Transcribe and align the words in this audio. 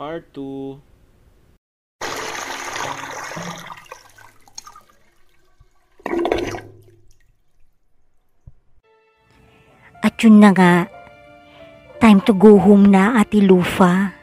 Part 0.00 0.32
2. 0.32 0.80
At 10.00 10.16
yun 10.24 10.40
na 10.40 10.56
nga, 10.56 10.88
time 12.00 12.24
to 12.24 12.32
go 12.32 12.56
home 12.56 12.88
na 12.88 13.20
Ate 13.20 13.44
Lufa. 13.44 14.16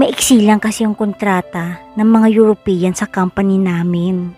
Maiksi 0.00 0.48
lang 0.48 0.64
kasi 0.64 0.88
yung 0.88 0.96
kontrata 0.96 1.84
ng 2.00 2.08
mga 2.08 2.32
European 2.32 2.96
sa 2.96 3.04
company 3.04 3.60
namin. 3.60 4.32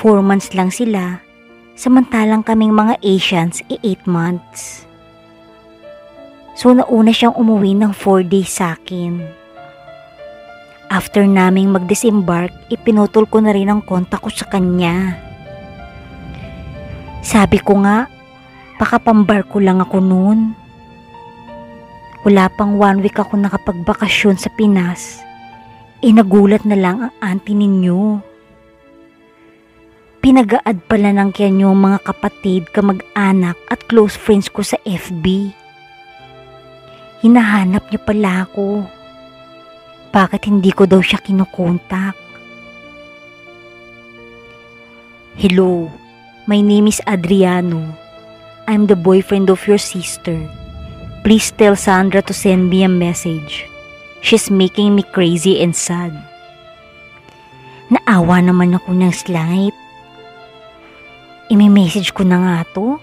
Four 0.00 0.24
months 0.24 0.56
lang 0.56 0.72
sila, 0.72 1.20
samantalang 1.76 2.40
kaming 2.40 2.72
mga 2.72 2.96
Asians 3.04 3.60
e 3.68 3.76
eight 3.84 4.08
months. 4.08 4.88
So 6.54 6.70
nauna 6.70 7.10
siyang 7.10 7.34
umuwi 7.34 7.74
ng 7.74 7.90
4 7.90 8.30
days 8.30 8.50
sa 8.54 8.78
akin. 8.78 9.18
After 10.86 11.26
naming 11.26 11.74
mag-disembark, 11.74 12.54
ipinutol 12.70 13.26
ko 13.26 13.42
na 13.42 13.50
rin 13.50 13.66
ang 13.66 13.82
kontak 13.82 14.22
ko 14.22 14.30
sa 14.30 14.46
kanya. 14.46 15.18
Sabi 17.24 17.58
ko 17.58 17.82
nga, 17.82 18.06
baka 18.78 19.02
pambarko 19.02 19.58
lang 19.58 19.82
ako 19.82 19.98
noon. 19.98 20.54
Wala 22.22 22.46
pang 22.54 22.78
one 22.78 23.02
week 23.02 23.18
ako 23.18 23.34
nakapagbakasyon 23.34 24.38
sa 24.38 24.52
Pinas. 24.54 25.18
E 25.98 26.14
nagulat 26.14 26.62
na 26.62 26.78
lang 26.78 26.96
ang 27.02 27.12
auntie 27.18 27.58
ninyo. 27.58 28.22
Pinag-aad 30.22 30.78
pala 30.88 31.10
ng 31.10 31.34
kanya 31.36 31.68
yung 31.68 31.84
mga 31.84 32.00
kapatid, 32.06 32.70
kamag-anak 32.72 33.58
at 33.68 33.82
close 33.90 34.16
friends 34.16 34.48
ko 34.48 34.62
sa 34.62 34.78
FB. 34.86 35.63
Hinahanap 37.24 37.88
niya 37.88 38.00
pala 38.04 38.44
ako. 38.44 38.84
Bakit 40.12 40.44
hindi 40.44 40.68
ko 40.76 40.84
daw 40.84 41.00
siya 41.00 41.24
kinukontak? 41.24 42.12
Hello, 45.40 45.88
my 46.44 46.60
name 46.60 46.92
is 46.92 47.00
Adriano. 47.08 47.80
I'm 48.68 48.84
the 48.92 49.00
boyfriend 49.00 49.48
of 49.48 49.64
your 49.64 49.80
sister. 49.80 50.36
Please 51.24 51.48
tell 51.48 51.80
Sandra 51.80 52.20
to 52.28 52.36
send 52.36 52.68
me 52.68 52.84
a 52.84 52.92
message. 52.92 53.64
She's 54.20 54.52
making 54.52 54.92
me 54.92 55.08
crazy 55.08 55.64
and 55.64 55.72
sad. 55.72 56.12
Naawa 57.88 58.44
naman 58.44 58.76
ako 58.76 58.92
ng 59.00 59.12
slight. 59.16 59.72
Imi-message 61.48 62.12
ko 62.12 62.28
na 62.28 62.36
nga 62.36 62.58
to. 62.76 63.00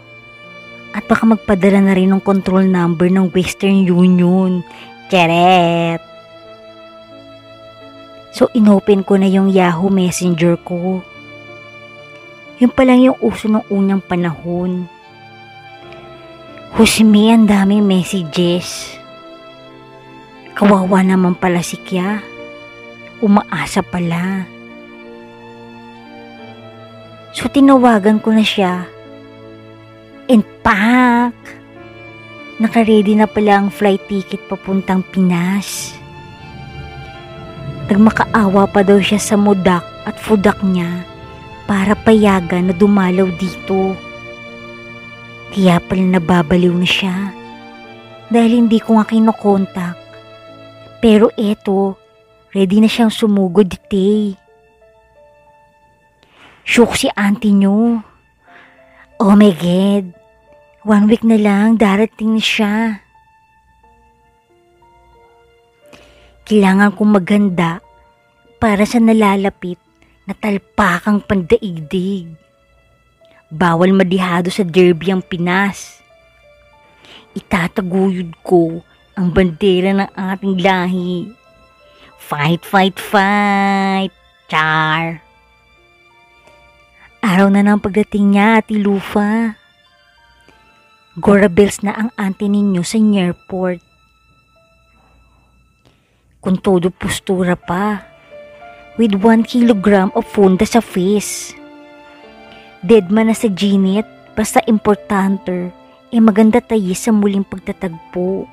At 0.91 1.07
baka 1.07 1.23
magpadala 1.23 1.79
na 1.79 1.95
rin 1.95 2.11
ng 2.11 2.19
control 2.19 2.67
number 2.67 3.07
ng 3.07 3.31
Western 3.31 3.87
Union. 3.87 4.59
Charet! 5.07 6.03
So, 8.31 8.51
inopen 8.51 9.03
ko 9.03 9.15
na 9.19 9.27
yung 9.27 9.51
Yahoo 9.51 9.91
Messenger 9.91 10.59
ko. 10.63 11.03
Yun 12.59 12.71
pa 12.71 12.83
lang 12.83 13.03
yung 13.03 13.19
uso 13.23 13.47
ng 13.47 13.63
unang 13.71 14.03
panahon. 14.03 14.87
Husmi, 16.75 17.31
ang 17.31 17.47
daming 17.47 17.83
messages. 17.83 18.95
Kawawa 20.55 21.03
naman 21.03 21.35
pala 21.35 21.59
si 21.59 21.75
Kya. 21.79 22.23
Umaasa 23.19 23.83
pala. 23.83 24.47
So, 27.31 27.47
tinawagan 27.51 28.19
ko 28.23 28.31
na 28.35 28.43
siya 28.43 29.00
And 30.61 30.69
pack! 30.69 31.33
Nakaready 32.61 33.17
na 33.17 33.25
pala 33.25 33.65
ang 33.65 33.73
flight 33.73 34.05
ticket 34.05 34.45
papuntang 34.45 35.01
Pinas. 35.09 35.97
Nagmakaawa 37.89 38.69
pa 38.69 38.85
daw 38.85 39.01
siya 39.01 39.17
sa 39.17 39.33
mudak 39.41 39.81
at 40.05 40.21
fudak 40.21 40.61
niya 40.61 41.01
para 41.65 41.97
payagan 41.97 42.69
na 42.69 42.73
dumalaw 42.77 43.25
dito. 43.41 43.97
Kaya 45.49 45.81
pala 45.81 46.05
nababaliw 46.05 46.77
na 46.77 46.85
siya 46.85 47.33
dahil 48.29 48.61
hindi 48.61 48.77
ko 48.77 49.01
nga 49.01 49.09
kinokontak. 49.09 49.97
Pero 51.01 51.33
eto, 51.33 51.97
ready 52.53 52.85
na 52.85 52.87
siyang 52.87 53.09
sumugod 53.09 53.65
dite. 53.65 54.37
Shook 56.61 56.93
si 56.93 57.09
auntie 57.17 57.57
nyo. 57.57 58.05
Oh 59.17 59.33
my 59.33 59.53
God, 59.57 60.20
One 60.81 61.05
week 61.05 61.21
na 61.21 61.37
lang, 61.37 61.77
darating 61.77 62.33
na 62.33 62.41
siya. 62.41 62.75
Kailangan 66.41 66.97
kong 66.97 67.21
maganda 67.21 67.85
para 68.57 68.81
sa 68.89 68.97
nalalapit 68.97 69.77
na 70.25 70.33
talpakang 70.33 71.21
pandaigdig. 71.21 72.33
Bawal 73.53 73.93
madihado 73.93 74.49
sa 74.49 74.65
derby 74.65 75.13
ang 75.13 75.21
Pinas. 75.21 76.01
Itataguyod 77.37 78.41
ko 78.41 78.81
ang 79.13 79.29
bandera 79.29 79.93
ng 79.93 80.09
ating 80.17 80.65
lahi. 80.65 81.29
Fight, 82.17 82.65
fight, 82.65 82.97
fight! 82.97 84.09
Char! 84.49 85.21
Araw 87.21 87.53
na 87.53 87.61
ng 87.61 87.77
pagdating 87.77 88.33
niya, 88.33 88.65
Ati 88.65 88.81
Lufa. 88.81 89.60
Gora 91.19 91.51
Bells 91.51 91.83
na 91.83 91.91
ang 91.91 92.09
auntie 92.15 92.47
ninyo 92.47 92.87
sa 92.87 92.95
airport. 92.95 93.83
Kung 96.39 96.55
todo 96.55 96.87
postura 96.87 97.59
pa, 97.59 97.99
with 98.95 99.19
1 99.19 99.43
kilogram 99.43 100.07
of 100.15 100.23
funda 100.23 100.63
sa 100.63 100.79
face. 100.79 101.51
Dead 102.79 103.11
man 103.11 103.27
na 103.27 103.35
sa 103.35 103.51
ginit, 103.51 104.07
basta 104.39 104.63
importante, 104.71 105.75
e 106.11 106.15
eh 106.15 106.23
maganda 106.23 106.63
tayo 106.63 106.95
sa 106.95 107.11
muling 107.11 107.43
pagtatagpo. 107.43 108.47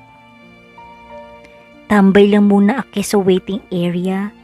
Tambay 1.87 2.27
lang 2.27 2.51
muna 2.51 2.83
ako 2.83 2.99
sa 2.99 3.17
waiting 3.23 3.63
area 3.71 4.35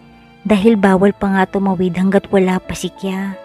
dahil 0.47 0.80
bawal 0.80 1.12
pa 1.12 1.36
nga 1.36 1.44
tumawid 1.52 2.00
hanggat 2.00 2.32
wala 2.32 2.64
pa 2.64 2.72
si 2.72 2.88
Kya. 2.96 3.36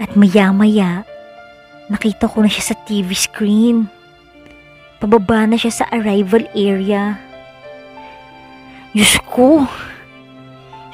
At 0.00 0.16
maya-maya, 0.16 1.04
Nakita 1.86 2.26
ko 2.26 2.42
na 2.42 2.50
siya 2.50 2.74
sa 2.74 2.76
TV 2.82 3.14
screen. 3.14 3.86
Pababa 4.98 5.46
na 5.46 5.54
siya 5.54 5.84
sa 5.84 5.84
arrival 5.94 6.48
area. 6.56 7.14
Diyos 8.96 9.20
ko! 9.28 9.68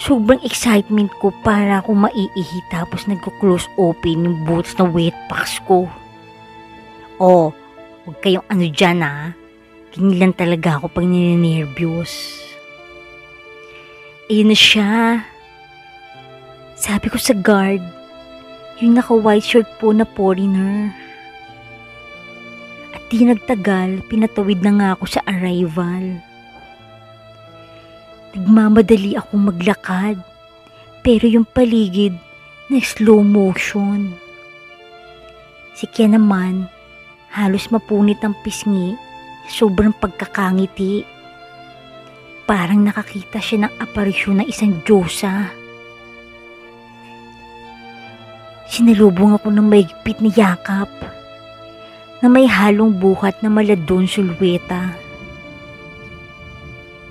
Sobrang 0.03 0.43
excitement 0.43 1.15
ko 1.23 1.31
para 1.47 1.79
ako 1.79 1.95
maiihi 1.95 2.59
tapos 2.75 3.07
nagko-close 3.07 3.71
open 3.79 4.27
yung 4.27 4.39
boots 4.43 4.75
na 4.75 4.83
wet 4.83 5.15
packs 5.31 5.63
ko. 5.63 5.87
Oh, 7.23 7.55
huwag 8.03 8.19
kayong 8.19 8.43
ano 8.51 8.67
dyan 8.67 8.99
ha. 9.07 9.31
Kinilan 9.95 10.35
talaga 10.35 10.83
ako 10.83 10.91
pag 10.91 11.07
nininervyos. 11.07 12.43
Ayun 14.27 14.51
na 14.51 14.59
siya. 14.59 14.91
Sabi 16.75 17.07
ko 17.07 17.23
sa 17.23 17.39
guard, 17.39 18.02
yung 18.83 18.99
naka-white 18.99 19.47
shirt 19.47 19.69
po 19.79 19.95
na 19.95 20.03
foreigner. 20.03 20.91
At 22.91 23.07
di 23.07 23.23
nagtagal, 23.23 24.11
pinatawid 24.11 24.59
na 24.61 24.73
nga 24.75 24.89
ako 24.99 25.05
sa 25.07 25.23
arrival. 25.31 26.19
Nagmamadali 28.35 29.15
akong 29.15 29.55
maglakad, 29.55 30.19
pero 31.07 31.25
yung 31.31 31.47
paligid 31.47 32.19
na 32.67 32.83
slow 32.83 33.23
motion. 33.23 34.19
Si 35.79 35.87
Ken 35.87 36.19
naman, 36.19 36.67
halos 37.31 37.71
mapunit 37.71 38.19
ang 38.27 38.35
pisngi, 38.43 38.99
sobrang 39.47 39.95
pagkakangiti. 39.95 41.07
Parang 42.45 42.83
nakakita 42.83 43.39
siya 43.39 43.69
ng 43.69 43.73
aparisyon 43.79 44.43
ng 44.43 44.47
isang 44.51 44.83
Diyosa. 44.85 45.62
Sinalubong 48.73 49.37
ako 49.37 49.53
ng 49.53 49.69
maigpit 49.69 50.17
ni 50.25 50.33
yakap 50.33 50.89
na 52.25 52.27
may 52.33 52.49
halong 52.49 52.97
buhat 52.97 53.37
na 53.45 53.53
maladon 53.53 54.09
sulweta. 54.09 54.97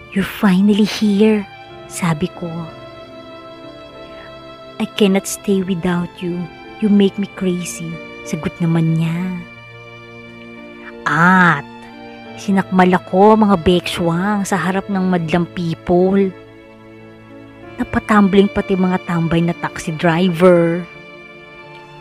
You're 0.09 0.25
finally 0.25 0.89
here, 0.89 1.45
sabi 1.85 2.33
ko. 2.33 2.49
I 4.81 4.89
cannot 4.97 5.29
stay 5.29 5.61
without 5.61 6.09
you. 6.17 6.41
You 6.81 6.89
make 6.89 7.21
me 7.21 7.29
crazy. 7.37 7.93
Sagot 8.25 8.57
naman 8.57 8.97
niya. 8.97 9.21
At, 11.05 11.61
sinakmal 12.41 12.89
ako 12.89 13.37
mga 13.37 13.61
bekswang 13.61 14.49
sa 14.49 14.57
harap 14.57 14.89
ng 14.89 15.13
madlang 15.13 15.45
people. 15.53 16.33
Napatumbling 17.77 18.49
pati 18.49 18.73
mga 18.73 19.05
tambay 19.05 19.45
na 19.45 19.53
taxi 19.61 19.93
driver. 19.93 20.81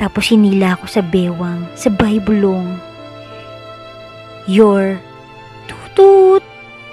Tapos 0.01 0.33
hinila 0.33 0.81
ako 0.81 0.89
sa 0.89 1.05
bewang, 1.05 1.69
sa 1.77 1.93
baybulong. 1.93 2.81
Your 4.49 4.97
tutut 5.69 6.41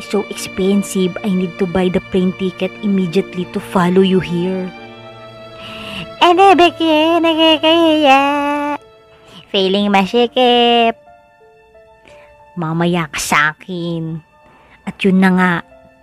so 0.03 0.27
expensive, 0.27 1.15
I 1.23 1.31
need 1.31 1.55
to 1.57 1.65
buy 1.65 1.87
the 1.87 2.03
plane 2.11 2.35
ticket 2.35 2.69
immediately 2.83 3.47
to 3.55 3.63
follow 3.63 4.03
you 4.03 4.19
here. 4.19 4.67
Ano 6.19 6.51
ba? 6.53 6.67
Nakakaya. 7.23 8.21
Feeling 9.47 9.87
masikip. 9.87 10.99
Mamaya 12.59 13.07
ka 13.07 13.19
sa 13.21 13.39
akin. 13.55 14.19
At 14.83 14.99
yun 14.99 15.23
na 15.23 15.29
nga, 15.31 15.51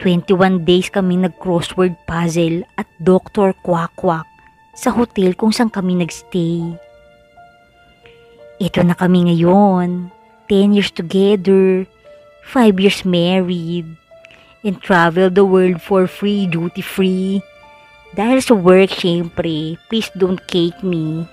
21 0.01 0.65
days 0.65 0.89
kami 0.89 1.21
nag-crossword 1.21 1.97
puzzle 2.09 2.65
at 2.81 2.89
Dr. 2.97 3.53
Kwak-Kwak 3.61 4.25
sa 4.73 4.91
hotel 4.91 5.37
kung 5.37 5.53
saan 5.53 5.69
kami 5.69 6.01
nagstay. 6.01 6.84
Ito 8.62 8.87
na 8.87 8.95
kami 8.95 9.27
ngayon. 9.31 10.15
10 10.47 10.77
years 10.77 10.95
together. 10.95 11.89
5 12.47 12.79
years 12.79 13.03
married. 13.03 13.89
And 14.65 14.81
travel 14.81 15.29
the 15.29 15.45
world 15.45 15.83
for 15.83 16.06
free, 16.06 16.47
duty 16.47 16.81
free. 16.81 17.43
Dahil 18.15 18.39
sa 18.39 18.55
work, 18.55 18.95
syempre, 18.95 19.75
please 19.91 20.09
don't 20.15 20.39
cake 20.47 20.79
me. 20.87 21.27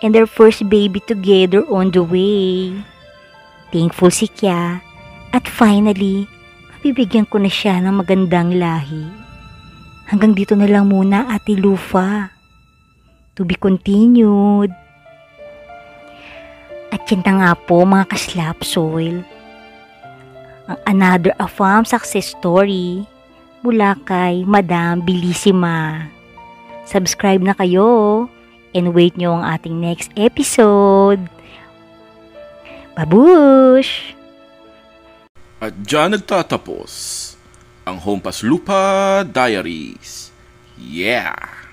And 0.00 0.16
their 0.16 0.28
first 0.28 0.64
baby 0.72 1.04
together 1.04 1.64
on 1.68 1.92
the 1.92 2.00
way. 2.00 2.72
Thankful 3.70 4.08
si 4.08 4.28
Kya. 4.32 4.80
At 5.36 5.44
finally, 5.44 6.24
mabibigyan 6.72 7.28
ko 7.28 7.36
na 7.36 7.52
siya 7.52 7.82
ng 7.84 8.00
magandang 8.00 8.56
lahi. 8.56 9.04
Hanggang 10.08 10.32
dito 10.32 10.56
na 10.56 10.64
lang 10.64 10.88
muna, 10.88 11.28
Ate 11.28 11.58
Lufa. 11.58 12.32
To 13.36 13.44
be 13.44 13.58
continued. 13.58 14.72
Yan 17.06 17.22
na 17.22 17.32
nga 17.38 17.50
po 17.54 17.86
mga 17.86 18.10
kaslap 18.10 18.66
soil. 18.66 19.22
Ang 20.66 20.78
another 20.90 21.30
Afam 21.38 21.86
success 21.86 22.34
story 22.34 23.06
mula 23.62 23.94
kay 24.02 24.42
Madam 24.42 25.06
Bilissima. 25.06 26.10
Subscribe 26.82 27.38
na 27.38 27.54
kayo 27.54 28.26
and 28.74 28.90
wait 28.90 29.14
nyo 29.14 29.38
ang 29.38 29.46
ating 29.46 29.78
next 29.78 30.10
episode. 30.18 31.22
Babush! 32.98 34.18
At 35.62 35.78
dyan 35.86 36.18
nagtatapos 36.18 36.90
ang 37.86 38.02
Hompas 38.02 38.42
Lupa 38.42 39.22
Diaries. 39.22 40.34
Yeah! 40.74 41.65